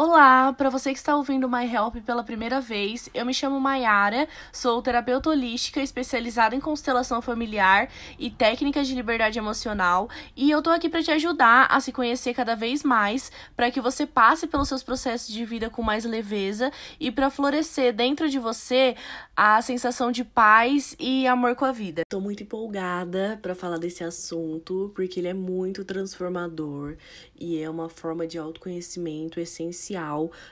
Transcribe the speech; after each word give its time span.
Olá, 0.00 0.52
para 0.52 0.70
você 0.70 0.92
que 0.92 0.98
está 1.00 1.16
ouvindo 1.16 1.48
My 1.48 1.64
Help 1.64 1.96
pela 2.06 2.22
primeira 2.22 2.60
vez, 2.60 3.10
eu 3.12 3.26
me 3.26 3.34
chamo 3.34 3.58
Mayara, 3.58 4.28
sou 4.52 4.80
terapeuta 4.80 5.28
holística 5.28 5.82
especializada 5.82 6.54
em 6.54 6.60
constelação 6.60 7.20
familiar 7.20 7.90
e 8.16 8.30
técnicas 8.30 8.86
de 8.86 8.94
liberdade 8.94 9.40
emocional, 9.40 10.08
e 10.36 10.52
eu 10.52 10.62
tô 10.62 10.70
aqui 10.70 10.88
para 10.88 11.02
te 11.02 11.10
ajudar 11.10 11.66
a 11.68 11.80
se 11.80 11.90
conhecer 11.90 12.32
cada 12.32 12.54
vez 12.54 12.84
mais, 12.84 13.32
para 13.56 13.72
que 13.72 13.80
você 13.80 14.06
passe 14.06 14.46
pelos 14.46 14.68
seus 14.68 14.84
processos 14.84 15.34
de 15.34 15.44
vida 15.44 15.68
com 15.68 15.82
mais 15.82 16.04
leveza 16.04 16.70
e 17.00 17.10
para 17.10 17.28
florescer 17.28 17.92
dentro 17.92 18.30
de 18.30 18.38
você 18.38 18.94
a 19.36 19.60
sensação 19.62 20.12
de 20.12 20.22
paz 20.22 20.94
e 21.00 21.26
amor 21.26 21.56
com 21.56 21.64
a 21.64 21.72
vida. 21.72 22.02
Tô 22.08 22.20
muito 22.20 22.44
empolgada 22.44 23.36
para 23.42 23.52
falar 23.52 23.78
desse 23.78 24.04
assunto, 24.04 24.92
porque 24.94 25.18
ele 25.18 25.26
é 25.26 25.34
muito 25.34 25.84
transformador 25.84 26.96
e 27.36 27.60
é 27.60 27.68
uma 27.68 27.88
forma 27.88 28.28
de 28.28 28.38
autoconhecimento 28.38 29.40
essencial 29.40 29.88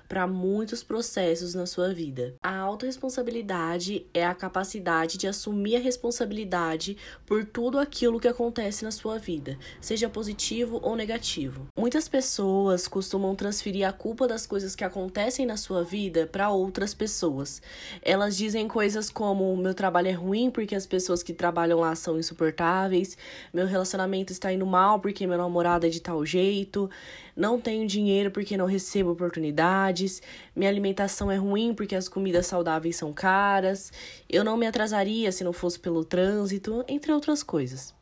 para 0.09 0.27
muitos 0.27 0.83
processos 0.83 1.55
na 1.55 1.67
sua 1.67 1.93
vida. 1.93 2.35
A 2.43 2.57
autorresponsabilidade 2.59 4.07
é 4.13 4.25
a 4.25 4.35
capacidade 4.35 5.19
de 5.19 5.27
assumir 5.27 5.77
a 5.77 5.81
responsabilidade 5.81 6.97
por 7.25 7.45
tudo 7.45 7.79
aquilo 7.79 8.21
que 8.21 8.29
acontece 8.29 8.85
na 8.85 8.91
sua 8.91 9.19
vida, 9.19 9.59
seja 9.81 10.09
positivo 10.09 10.81
ou 10.83 10.97
negativo. 10.97 11.67
Muitas 11.79 12.09
pessoas 12.09 12.89
costumam 12.89 13.35
transferir 13.35 13.87
a 13.87 13.93
culpa 13.93 14.27
das 14.27 14.47
coisas 14.47 14.75
que 14.75 14.85
acontecem 14.85 15.47
na 15.47 15.57
sua 15.57 15.83
vida 15.83 16.27
para 16.27 16.51
outras 16.51 16.95
pessoas. 16.95 17.63
Elas 18.03 18.37
dizem 18.37 18.69
coisas 18.69 19.11
como: 19.11 19.57
meu 19.57 19.75
trabalho 19.75 20.09
é 20.09 20.13
ruim 20.13 20.51
porque 20.51 20.75
as 20.75 20.87
pessoas 20.87 21.23
que 21.23 21.33
trabalham 21.33 21.81
lá 21.81 21.95
são 21.95 22.19
insuportáveis, 22.19 23.17
meu 23.53 23.67
relacionamento 23.67 24.33
está 24.33 24.53
indo 24.53 24.67
mal 24.67 25.01
porque 25.01 25.27
meu 25.27 25.39
namorado 25.39 25.87
é 25.87 25.89
de 25.89 26.01
tal 26.01 26.25
jeito 26.25 26.91
não 27.37 27.61
tenho 27.61 27.87
dinheiro 27.87 28.30
porque 28.30 28.57
não 28.57 28.66
recebo 28.66 29.10
oportunidades, 29.10 30.23
minha 30.55 30.71
alimentação 30.71 31.30
é 31.30 31.37
ruim 31.37 31.74
porque 31.74 31.95
as 31.95 32.09
comidas 32.09 32.47
saudáveis 32.47 32.97
são 32.97 33.13
caras, 33.13 33.93
eu 34.29 34.43
não 34.43 34.57
me 34.57 34.66
atrasaria 34.66 35.30
se 35.30 35.45
não 35.45 35.52
fosse 35.52 35.79
pelo 35.79 36.05
trânsito, 36.05 36.85
entre 36.88 37.13
outras 37.13 37.43
coisas 37.43 37.95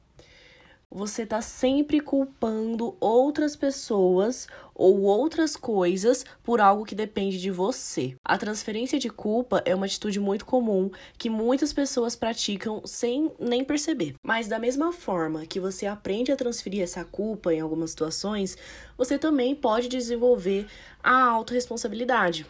você 0.95 1.25
está 1.25 1.43
sempre 1.43 1.99
culpando 1.99 2.97
outras 3.01 3.57
pessoas 3.57 4.47
ou 4.73 5.03
outras 5.03 5.57
coisas 5.57 6.25
por 6.45 6.61
algo 6.61 6.85
que 6.85 6.95
depende 6.95 7.41
de 7.41 7.51
você. 7.51 8.15
A 8.25 8.39
transferência 8.39 8.97
de 8.97 9.11
culpa 9.11 9.61
é 9.65 9.75
uma 9.75 9.87
atitude 9.87 10.21
muito 10.21 10.47
comum 10.47 10.89
que 11.19 11.29
muitas 11.29 11.73
pessoas 11.73 12.15
praticam 12.15 12.81
sem 12.85 13.33
nem 13.41 13.65
perceber. 13.65 14.15
Mas 14.23 14.47
da 14.47 14.61
mesma 14.61 14.93
forma 14.93 15.47
que 15.47 15.59
você 15.59 15.85
aprende 15.85 16.31
a 16.31 16.37
transferir 16.37 16.83
essa 16.83 17.05
culpa 17.05 17.53
em 17.53 17.61
algumas 17.61 17.91
situações, 17.91 18.57
você 18.97 19.19
também 19.19 19.53
pode 19.53 19.89
desenvolver 19.89 20.67
a 21.03 21.25
autorresponsabilidade. 21.25 22.47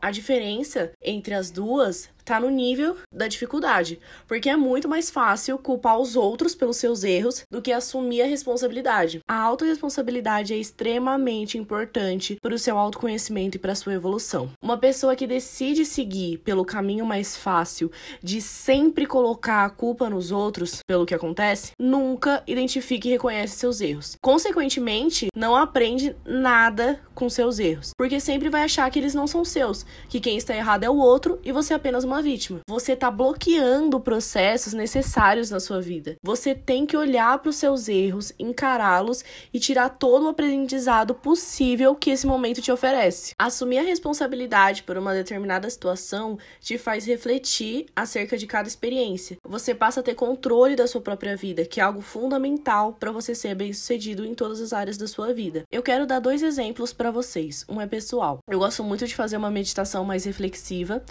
A 0.00 0.10
diferença 0.10 0.92
entre 1.02 1.34
as 1.34 1.50
duas 1.50 2.08
tá 2.26 2.40
no 2.40 2.50
nível 2.50 2.96
da 3.10 3.28
dificuldade, 3.28 4.00
porque 4.26 4.50
é 4.50 4.56
muito 4.56 4.88
mais 4.88 5.08
fácil 5.08 5.56
culpar 5.56 5.96
os 5.96 6.16
outros 6.16 6.56
pelos 6.56 6.76
seus 6.76 7.04
erros 7.04 7.44
do 7.48 7.62
que 7.62 7.70
assumir 7.70 8.20
a 8.22 8.26
responsabilidade. 8.26 9.20
A 9.28 9.40
autorresponsabilidade 9.40 10.52
é 10.52 10.56
extremamente 10.56 11.56
importante 11.56 12.36
para 12.42 12.54
o 12.54 12.58
seu 12.58 12.76
autoconhecimento 12.76 13.56
e 13.56 13.60
para 13.60 13.72
a 13.72 13.76
sua 13.76 13.94
evolução. 13.94 14.50
Uma 14.60 14.76
pessoa 14.76 15.14
que 15.14 15.26
decide 15.26 15.86
seguir 15.86 16.38
pelo 16.38 16.64
caminho 16.64 17.06
mais 17.06 17.36
fácil 17.36 17.92
de 18.20 18.40
sempre 18.40 19.06
colocar 19.06 19.64
a 19.64 19.70
culpa 19.70 20.10
nos 20.10 20.32
outros 20.32 20.80
pelo 20.84 21.06
que 21.06 21.14
acontece, 21.14 21.72
nunca 21.78 22.42
identifica 22.44 23.06
e 23.06 23.12
reconhece 23.12 23.56
seus 23.56 23.80
erros. 23.80 24.16
Consequentemente, 24.20 25.28
não 25.34 25.54
aprende 25.54 26.16
nada 26.24 27.00
com 27.14 27.30
seus 27.30 27.60
erros, 27.60 27.90
porque 27.96 28.18
sempre 28.18 28.50
vai 28.50 28.62
achar 28.62 28.90
que 28.90 28.98
eles 28.98 29.14
não 29.14 29.28
são 29.28 29.44
seus, 29.44 29.85
que 30.08 30.20
quem 30.20 30.36
está 30.36 30.54
errado 30.54 30.84
é 30.84 30.90
o 30.90 30.96
outro 30.96 31.38
e 31.44 31.52
você 31.52 31.72
é 31.72 31.76
apenas 31.76 32.04
uma 32.04 32.22
vítima. 32.22 32.60
Você 32.68 32.92
está 32.92 33.10
bloqueando 33.10 34.00
processos 34.00 34.72
necessários 34.72 35.50
na 35.50 35.60
sua 35.60 35.80
vida. 35.80 36.16
Você 36.22 36.54
tem 36.54 36.84
que 36.84 36.96
olhar 36.96 37.38
para 37.38 37.50
os 37.50 37.56
seus 37.56 37.88
erros, 37.88 38.32
encará-los 38.38 39.24
e 39.52 39.58
tirar 39.58 39.88
todo 39.90 40.26
o 40.26 40.28
aprendizado 40.28 41.14
possível 41.14 41.94
que 41.94 42.10
esse 42.10 42.26
momento 42.26 42.60
te 42.60 42.72
oferece. 42.72 43.34
Assumir 43.38 43.78
a 43.78 43.82
responsabilidade 43.82 44.82
por 44.82 44.96
uma 44.98 45.14
determinada 45.14 45.68
situação 45.70 46.38
te 46.60 46.76
faz 46.76 47.06
refletir 47.06 47.86
acerca 47.94 48.36
de 48.36 48.46
cada 48.46 48.68
experiência. 48.68 49.36
Você 49.46 49.74
passa 49.74 50.00
a 50.00 50.02
ter 50.02 50.14
controle 50.14 50.76
da 50.76 50.86
sua 50.86 51.00
própria 51.00 51.36
vida, 51.36 51.64
que 51.64 51.80
é 51.80 51.82
algo 51.82 52.00
fundamental 52.00 52.92
para 52.92 53.12
você 53.12 53.34
ser 53.34 53.54
bem-sucedido 53.54 54.24
em 54.24 54.34
todas 54.34 54.60
as 54.60 54.72
áreas 54.72 54.96
da 54.96 55.06
sua 55.06 55.32
vida. 55.32 55.64
Eu 55.70 55.82
quero 55.82 56.06
dar 56.06 56.18
dois 56.18 56.42
exemplos 56.42 56.92
para 56.92 57.10
vocês. 57.10 57.64
Um 57.68 57.80
é 57.80 57.86
pessoal. 57.86 58.38
Eu 58.48 58.58
gosto 58.58 58.82
muito 58.82 59.06
de 59.06 59.14
fazer 59.14 59.36
uma 59.36 59.50
meditação 59.50 59.75
mais 60.04 60.24
reflexiva 60.24 61.02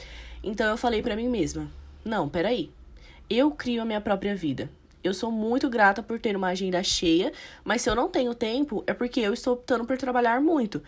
então 0.46 0.70
eu 0.70 0.78
falei 0.78 1.02
para 1.02 1.16
mim 1.16 1.28
mesma: 1.28 1.68
não, 2.04 2.30
peraí. 2.30 2.70
Eu 3.28 3.50
crio 3.50 3.82
a 3.82 3.86
minha 3.86 4.00
própria 4.00 4.36
vida. 4.36 4.70
Eu 5.04 5.14
sou 5.14 5.32
muito 5.32 5.70
grata 5.70 6.04
por 6.04 6.20
ter 6.20 6.36
uma 6.36 6.50
agenda 6.50 6.82
cheia, 6.84 7.32
mas 7.64 7.82
se 7.82 7.90
eu 7.90 7.96
não 7.96 8.10
tenho 8.10 8.34
tempo, 8.36 8.84
é 8.88 8.94
porque 8.94 9.20
eu 9.20 9.34
estou 9.34 9.54
optando 9.54 9.86
por 9.86 9.98
trabalhar 9.98 10.40
muito 10.40 10.82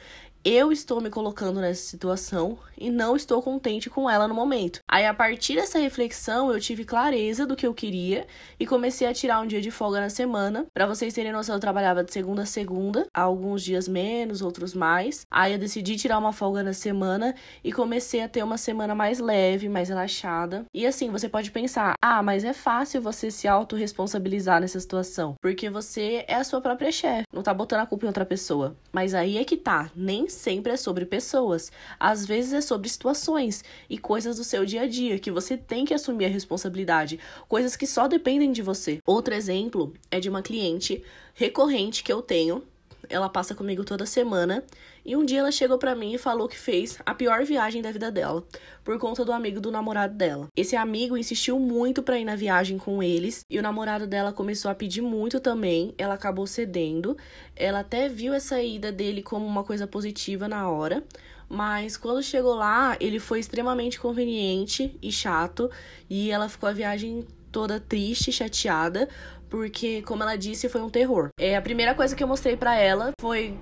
eu 0.49 0.71
estou 0.71 1.01
me 1.01 1.09
colocando 1.09 1.59
nessa 1.59 1.81
situação 1.81 2.57
e 2.77 2.89
não 2.89 3.17
estou 3.17 3.41
contente 3.41 3.89
com 3.89 4.09
ela 4.09 4.29
no 4.29 4.33
momento. 4.33 4.79
Aí, 4.87 5.05
a 5.05 5.13
partir 5.13 5.55
dessa 5.55 5.77
reflexão, 5.77 6.53
eu 6.53 6.59
tive 6.61 6.85
clareza 6.85 7.45
do 7.45 7.55
que 7.55 7.67
eu 7.67 7.73
queria 7.73 8.25
e 8.57 8.65
comecei 8.65 9.05
a 9.07 9.13
tirar 9.13 9.41
um 9.41 9.47
dia 9.47 9.59
de 9.59 9.69
folga 9.69 9.99
na 9.99 10.09
semana. 10.09 10.65
Para 10.73 10.85
vocês 10.85 11.13
terem 11.13 11.33
noção, 11.33 11.55
eu 11.55 11.59
trabalhava 11.59 12.01
de 12.01 12.13
segunda 12.13 12.43
a 12.43 12.45
segunda, 12.45 13.07
alguns 13.13 13.61
dias 13.61 13.89
menos, 13.89 14.41
outros 14.41 14.73
mais. 14.73 15.25
Aí, 15.29 15.51
eu 15.51 15.59
decidi 15.59 15.97
tirar 15.97 16.17
uma 16.17 16.31
folga 16.31 16.63
na 16.63 16.71
semana 16.71 17.35
e 17.61 17.73
comecei 17.73 18.21
a 18.21 18.29
ter 18.29 18.41
uma 18.41 18.57
semana 18.57 18.95
mais 18.95 19.19
leve, 19.19 19.67
mais 19.67 19.89
relaxada. 19.89 20.63
E 20.73 20.85
assim, 20.85 21.09
você 21.09 21.27
pode 21.27 21.51
pensar: 21.51 21.95
ah, 22.01 22.23
mas 22.23 22.45
é 22.45 22.53
fácil 22.53 23.01
você 23.01 23.29
se 23.29 23.49
autorresponsabilizar 23.49 24.61
nessa 24.61 24.79
situação, 24.79 25.35
porque 25.41 25.69
você 25.69 26.23
é 26.25 26.35
a 26.35 26.43
sua 26.45 26.61
própria 26.61 26.91
chefe, 26.91 27.25
não 27.33 27.43
tá 27.43 27.53
botando 27.53 27.81
a 27.81 27.85
culpa 27.85 28.05
em 28.05 28.07
outra 28.07 28.25
pessoa. 28.25 28.77
Mas 28.93 29.13
aí 29.13 29.37
é 29.37 29.43
que 29.43 29.57
tá, 29.57 29.91
nem 29.93 30.29
sempre 30.37 30.71
é 30.71 30.77
sobre 30.77 31.05
pessoas. 31.05 31.71
Às 31.99 32.25
vezes 32.25 32.53
é 32.53 32.61
sobre 32.61 32.87
situações 32.87 33.63
e 33.89 33.97
coisas 33.97 34.37
do 34.37 34.43
seu 34.43 34.65
dia 34.65 34.83
a 34.83 34.87
dia 34.87 35.19
que 35.19 35.31
você 35.31 35.57
tem 35.57 35.83
que 35.83 35.93
assumir 35.93 36.25
a 36.25 36.29
responsabilidade, 36.29 37.19
coisas 37.47 37.75
que 37.75 37.85
só 37.85 38.07
dependem 38.07 38.51
de 38.51 38.61
você. 38.61 38.99
Outro 39.05 39.33
exemplo 39.33 39.93
é 40.09 40.19
de 40.19 40.29
uma 40.29 40.41
cliente 40.41 41.03
recorrente 41.33 42.03
que 42.03 42.13
eu 42.13 42.21
tenho 42.21 42.63
ela 43.09 43.29
passa 43.29 43.55
comigo 43.55 43.83
toda 43.83 44.05
semana. 44.05 44.63
E 45.05 45.15
um 45.15 45.23
dia 45.23 45.39
ela 45.39 45.51
chegou 45.51 45.77
para 45.77 45.95
mim 45.95 46.13
e 46.13 46.17
falou 46.17 46.47
que 46.47 46.57
fez 46.57 46.99
a 47.05 47.13
pior 47.13 47.45
viagem 47.45 47.81
da 47.81 47.91
vida 47.91 48.11
dela, 48.11 48.43
por 48.83 48.97
conta 48.99 49.23
do 49.23 49.31
amigo 49.31 49.61
do 49.61 49.71
namorado 49.71 50.15
dela. 50.15 50.47
Esse 50.55 50.75
amigo 50.75 51.15
insistiu 51.17 51.59
muito 51.59 52.03
para 52.03 52.19
ir 52.19 52.25
na 52.25 52.35
viagem 52.35 52.77
com 52.77 53.01
eles, 53.01 53.41
e 53.49 53.57
o 53.57 53.61
namorado 53.61 54.05
dela 54.05 54.33
começou 54.33 54.69
a 54.69 54.75
pedir 54.75 55.01
muito 55.01 55.39
também. 55.39 55.93
Ela 55.97 56.15
acabou 56.15 56.45
cedendo. 56.45 57.15
Ela 57.55 57.79
até 57.79 58.09
viu 58.09 58.33
essa 58.33 58.61
ida 58.61 58.91
dele 58.91 59.23
como 59.23 59.45
uma 59.45 59.63
coisa 59.63 59.87
positiva 59.87 60.47
na 60.47 60.69
hora, 60.69 61.03
mas 61.49 61.95
quando 61.95 62.21
chegou 62.21 62.55
lá, 62.55 62.97
ele 62.99 63.19
foi 63.19 63.39
extremamente 63.39 63.99
conveniente 63.99 64.97
e 65.01 65.11
chato, 65.11 65.71
e 66.09 66.29
ela 66.29 66.49
ficou 66.49 66.67
a 66.67 66.73
viagem 66.73 67.25
toda 67.49 67.79
triste, 67.79 68.31
chateada, 68.31 69.07
porque, 69.49 70.01
como 70.03 70.23
ela 70.23 70.35
disse, 70.35 70.69
foi 70.69 70.81
um 70.81 70.89
terror. 70.89 71.29
É, 71.39 71.55
a 71.55 71.61
primeira 71.61 71.93
coisa 71.93 72.15
que 72.15 72.23
eu 72.23 72.27
mostrei 72.27 72.55
para 72.55 72.75
ela 72.75 73.11
foi 73.19 73.57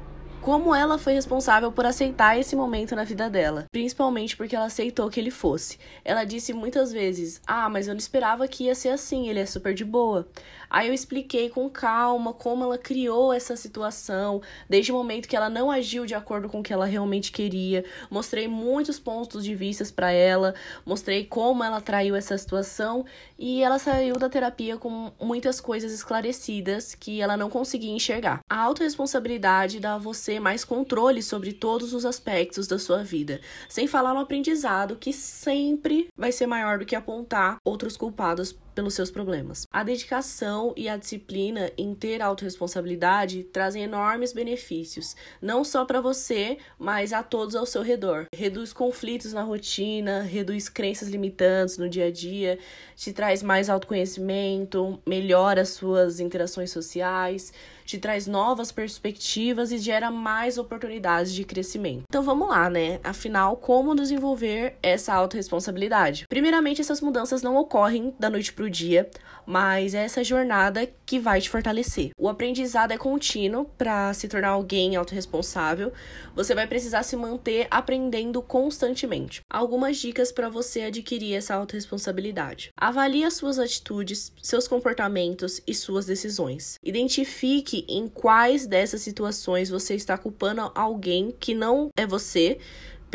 como 0.46 0.76
ela 0.76 1.00
foi 1.00 1.14
responsável 1.14 1.72
por 1.72 1.88
aceitar 1.88 2.40
esse 2.40 2.56
momento 2.56 2.96
na 2.96 3.04
vida 3.04 3.28
dela, 3.28 3.66
principalmente 3.72 4.38
porque 4.38 4.56
ela 4.56 4.66
aceitou 4.66 5.10
que 5.10 5.20
ele 5.20 5.32
fosse. 5.32 5.80
Ela 6.04 6.24
disse 6.24 6.54
muitas 6.54 6.92
vezes: 6.92 7.42
"Ah, 7.48 7.68
mas 7.68 7.88
eu 7.88 7.96
não 7.96 8.00
esperava 8.00 8.48
que 8.48 8.66
ia 8.66 8.76
ser 8.76 8.90
assim, 8.90 9.28
ele 9.28 9.40
é 9.40 9.46
super 9.48 9.74
de 9.74 9.84
boa". 9.84 10.28
Aí 10.76 10.90
eu 10.90 10.94
expliquei 10.94 11.50
com 11.50 11.70
calma 11.70 12.34
como 12.34 12.66
ela 12.66 12.78
criou 12.78 13.32
essa 13.32 13.56
situação, 13.56 14.42
desde 14.70 14.92
o 14.92 14.96
momento 14.96 15.26
que 15.26 15.34
ela 15.34 15.50
não 15.50 15.72
agiu 15.72 16.06
de 16.06 16.14
acordo 16.14 16.50
com 16.50 16.60
o 16.60 16.64
que 16.64 16.74
ela 16.74 16.86
realmente 16.86 17.32
queria. 17.32 17.86
Mostrei 18.12 18.46
muitos 18.46 19.00
pontos 19.00 19.46
de 19.46 19.56
vistas 19.56 19.90
para 19.90 20.12
ela, 20.12 20.54
mostrei 20.86 21.24
como 21.24 21.64
ela 21.64 21.80
traiu 21.80 22.14
essa 22.14 22.38
situação 22.38 23.06
e 23.40 23.64
ela 23.64 23.80
saiu 23.80 24.16
da 24.16 24.28
terapia 24.28 24.76
com 24.76 25.14
muitas 25.18 25.62
coisas 25.62 25.94
esclarecidas 25.94 26.94
que 26.94 27.22
ela 27.22 27.38
não 27.38 27.50
conseguia 27.50 27.94
enxergar. 27.96 28.42
A 28.50 28.60
autorresponsabilidade 28.60 29.80
dá 29.80 29.94
a 29.94 29.98
você 29.98 30.42
mais 30.42 30.66
controle 30.66 31.24
sobre 31.24 31.54
todos 31.54 31.94
os 31.94 32.06
aspectos 32.06 32.68
da 32.68 32.78
sua 32.78 33.02
vida, 33.02 33.40
sem 33.70 33.88
falar 33.88 34.14
no 34.14 34.20
aprendizado 34.20 34.98
que 34.98 35.14
sempre 35.14 36.10
vai 36.18 36.34
ser 36.34 36.48
maior 36.48 36.80
do 36.80 36.86
que 36.86 36.98
apontar 36.98 37.60
outros 37.64 37.96
culpados 37.96 38.54
pelos 38.76 38.94
seus 38.94 39.10
problemas. 39.10 39.66
A 39.72 39.84
dedicação 39.84 40.74
e 40.76 40.88
a 40.90 40.98
disciplina 40.98 41.72
em 41.78 41.96
ter 41.96 42.22
autorresponsabilidade 42.22 43.44
trazem 43.46 43.84
enormes 43.84 44.34
benefícios, 44.34 45.16
não 45.42 45.64
só 45.64 45.86
para 45.86 46.02
você, 46.02 46.58
mas 46.78 47.14
a 47.14 47.24
todos 47.24 47.56
ao 47.56 47.66
seu 47.66 47.82
redor. 47.82 48.28
Reduz 48.36 48.74
conflitos 48.74 49.34
na 49.34 49.42
rotina, 49.42 50.22
reduz 50.22 50.68
crenças 50.68 51.08
limitantes 51.08 51.78
no 51.78 51.90
dia 51.90 52.08
a 52.08 52.12
dia, 52.12 52.60
te 52.96 53.14
traz 53.14 53.42
mais 53.42 53.70
autoconhecimento, 53.70 55.00
melhora 55.06 55.62
as 55.62 55.70
suas 55.70 56.20
interações 56.20 56.72
sociais, 56.72 57.54
te 57.86 58.00
traz 58.00 58.26
novas 58.26 58.72
perspectivas 58.72 59.72
e 59.72 59.78
gera 59.78 60.10
mais 60.10 60.58
oportunidades 60.58 61.32
de 61.32 61.44
crescimento. 61.44 62.04
Então 62.10 62.24
vamos 62.24 62.50
lá, 62.50 62.70
né? 62.70 63.00
Afinal, 63.04 63.56
como 63.58 63.96
desenvolver 63.96 64.76
essa 64.82 65.14
autorresponsabilidade? 65.14 66.26
Primeiramente, 66.28 66.82
essas 66.82 67.00
mudanças 67.00 67.44
não 67.44 67.56
ocorrem 67.56 68.14
da 68.20 68.30
noite 68.30 68.52
para 68.52 68.65
o 68.66 68.70
dia, 68.70 69.10
mas 69.46 69.94
é 69.94 70.04
essa 70.04 70.24
jornada 70.24 70.90
que 71.06 71.20
vai 71.20 71.40
te 71.40 71.50
fortalecer. 71.50 72.12
O 72.18 72.28
aprendizado 72.28 72.92
é 72.92 72.98
contínuo 72.98 73.66
para 73.78 74.14
se 74.14 74.28
tornar 74.28 74.50
alguém 74.50 74.96
autorresponsável. 74.96 75.94
Você 76.36 76.56
vai 76.56 76.68
precisar 76.68 77.04
se 77.04 77.16
manter 77.16 77.68
aprendendo 77.70 78.42
constantemente. 78.42 79.42
Algumas 79.50 79.98
dicas 79.98 80.32
para 80.32 80.50
você 80.50 80.82
adquirir 80.82 81.36
essa 81.36 81.56
autorresponsabilidade. 81.56 82.72
Avalie 82.76 83.24
as 83.24 83.36
suas 83.36 83.60
atitudes, 83.60 84.34
seus 84.42 84.68
comportamentos 84.68 85.62
e 85.68 85.74
suas 85.74 86.06
decisões. 86.06 86.78
Identifique 86.84 87.86
em 87.88 88.08
quais 88.08 88.66
dessas 88.66 89.02
situações 89.02 89.70
você 89.70 89.96
está 89.96 90.18
culpando 90.18 90.72
alguém 90.74 91.36
que 91.40 91.54
não 91.54 91.90
é 91.96 92.06
você 92.06 92.58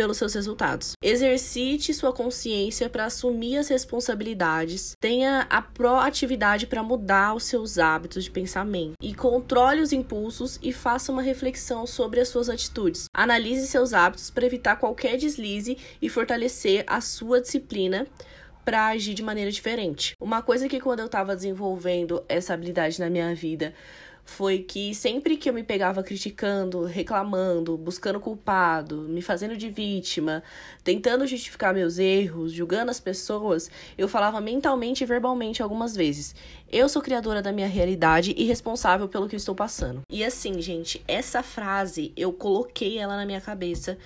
pelos 0.01 0.17
seus 0.17 0.33
resultados. 0.33 0.93
Exercite 1.03 1.93
sua 1.93 2.11
consciência 2.11 2.89
para 2.89 3.05
assumir 3.05 3.59
as 3.59 3.69
responsabilidades, 3.69 4.97
tenha 4.99 5.47
a 5.51 5.61
proatividade 5.61 6.67
para 6.67 6.83
mudar 6.83 7.35
os 7.35 7.45
seus 7.45 7.77
hábitos 7.77 8.25
de 8.25 8.31
pensamento 8.31 8.95
e 9.03 9.15
controle 9.15 9.83
os 9.83 9.93
impulsos 9.93 10.59
e 10.63 10.73
faça 10.73 11.13
uma 11.13 11.21
reflexão 11.21 11.87
sobre 11.87 12.19
as 12.19 12.29
suas 12.29 12.49
atitudes. 12.49 13.11
Analise 13.13 13.67
seus 13.67 13.93
hábitos 13.93 14.31
para 14.31 14.47
evitar 14.47 14.77
qualquer 14.77 15.19
deslize 15.19 15.77
e 16.01 16.09
fortalecer 16.09 16.83
a 16.87 17.03
sua 17.03 17.39
disciplina 17.39 18.07
para 18.65 18.87
agir 18.87 19.13
de 19.13 19.23
maneira 19.23 19.51
diferente. 19.51 20.15
Uma 20.19 20.41
coisa 20.41 20.67
que 20.67 20.81
quando 20.81 21.01
eu 21.01 21.07
estava 21.07 21.37
desenvolvendo 21.37 22.25
essa 22.27 22.55
habilidade 22.55 22.99
na 23.01 23.11
minha 23.11 23.35
vida, 23.35 23.75
foi 24.25 24.61
que 24.61 24.95
sempre 24.95 25.37
que 25.37 25.49
eu 25.49 25.55
me 25.55 25.63
pegava 25.63 26.03
criticando, 26.03 26.85
reclamando, 26.85 27.77
buscando 27.77 28.21
culpado, 28.21 29.03
me 29.03 29.21
fazendo 29.21 29.57
de 29.57 29.69
vítima, 29.69 30.43
tentando 30.85 31.27
justificar 31.27 31.75
meus 31.75 31.99
erros, 31.99 32.53
julgando 32.53 32.91
as 32.91 33.01
pessoas, 33.01 33.71
eu 33.99 34.09
falava 34.09 34.41
mentalmente 34.41 35.03
e 35.03 35.07
verbalmente 35.07 35.63
algumas 35.63 35.97
vezes: 35.97 36.35
eu 36.71 36.89
sou 36.89 37.03
criadora 37.03 37.43
da 37.43 37.53
minha 37.53 37.67
realidade 37.67 38.35
e 38.37 38.45
responsável 38.45 39.09
pelo 39.09 39.29
que 39.29 39.35
eu 39.35 39.39
estou 39.39 39.55
passando. 39.55 40.03
E 40.11 40.25
assim, 40.25 40.61
gente, 40.61 41.03
essa 41.09 41.43
frase 41.43 42.13
eu 42.17 42.33
coloquei 42.33 42.99
ela 42.99 43.17
na 43.17 43.27
minha 43.27 43.41
cabeça. 43.41 43.99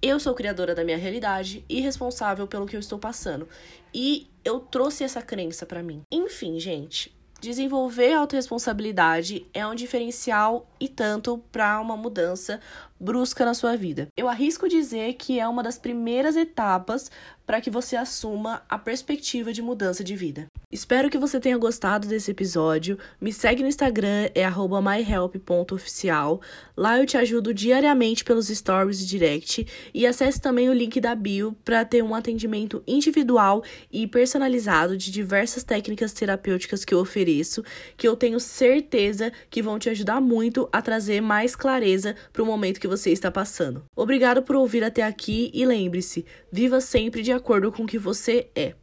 Eu 0.00 0.18
sou 0.18 0.34
criadora 0.34 0.74
da 0.74 0.84
minha 0.84 0.98
realidade 0.98 1.64
e 1.68 1.80
responsável 1.80 2.46
pelo 2.48 2.66
que 2.66 2.74
eu 2.74 2.80
estou 2.80 2.98
passando. 2.98 3.48
E 3.94 4.26
eu 4.44 4.58
trouxe 4.58 5.04
essa 5.04 5.22
crença 5.22 5.64
para 5.64 5.80
mim. 5.80 6.02
Enfim, 6.10 6.58
gente, 6.58 7.14
Desenvolver 7.42 8.12
autorresponsabilidade 8.12 9.44
é 9.52 9.66
um 9.66 9.74
diferencial 9.74 10.64
e 10.78 10.88
tanto 10.88 11.38
para 11.50 11.80
uma 11.80 11.96
mudança 11.96 12.60
brusca 13.00 13.44
na 13.44 13.52
sua 13.52 13.76
vida. 13.76 14.06
Eu 14.16 14.28
arrisco 14.28 14.68
dizer 14.68 15.14
que 15.14 15.40
é 15.40 15.48
uma 15.48 15.60
das 15.60 15.76
primeiras 15.76 16.36
etapas 16.36 17.10
para 17.44 17.60
que 17.60 17.68
você 17.68 17.96
assuma 17.96 18.62
a 18.68 18.78
perspectiva 18.78 19.52
de 19.52 19.60
mudança 19.60 20.04
de 20.04 20.14
vida. 20.14 20.46
Espero 20.72 21.10
que 21.10 21.18
você 21.18 21.38
tenha 21.38 21.58
gostado 21.58 22.08
desse 22.08 22.30
episódio. 22.30 22.98
Me 23.20 23.30
segue 23.30 23.62
no 23.62 23.68
Instagram, 23.68 24.30
é 24.34 24.48
myhelp.oficial. 24.48 26.40
Lá 26.74 26.98
eu 26.98 27.04
te 27.04 27.18
ajudo 27.18 27.52
diariamente 27.52 28.24
pelos 28.24 28.48
stories 28.48 29.02
e 29.02 29.06
direct. 29.06 29.66
E 29.92 30.06
acesse 30.06 30.40
também 30.40 30.70
o 30.70 30.72
link 30.72 30.98
da 30.98 31.14
bio 31.14 31.54
para 31.62 31.84
ter 31.84 32.02
um 32.02 32.14
atendimento 32.14 32.82
individual 32.86 33.62
e 33.92 34.06
personalizado 34.06 34.96
de 34.96 35.10
diversas 35.10 35.62
técnicas 35.62 36.14
terapêuticas 36.14 36.86
que 36.86 36.94
eu 36.94 37.00
ofereço, 37.00 37.62
que 37.94 38.08
eu 38.08 38.16
tenho 38.16 38.40
certeza 38.40 39.30
que 39.50 39.60
vão 39.60 39.78
te 39.78 39.90
ajudar 39.90 40.22
muito 40.22 40.66
a 40.72 40.80
trazer 40.80 41.20
mais 41.20 41.54
clareza 41.54 42.16
para 42.32 42.42
o 42.42 42.46
momento 42.46 42.80
que 42.80 42.88
você 42.88 43.10
está 43.10 43.30
passando. 43.30 43.84
Obrigado 43.94 44.42
por 44.42 44.56
ouvir 44.56 44.82
até 44.82 45.02
aqui 45.02 45.50
e 45.52 45.66
lembre-se, 45.66 46.24
viva 46.50 46.80
sempre 46.80 47.20
de 47.20 47.30
acordo 47.30 47.70
com 47.70 47.82
o 47.82 47.86
que 47.86 47.98
você 47.98 48.48
é. 48.54 48.74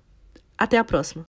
Até 0.56 0.77
a 0.77 0.83
próxima! 0.83 1.28